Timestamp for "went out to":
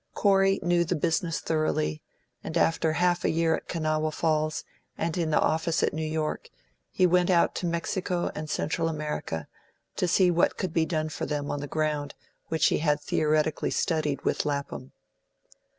7.05-7.67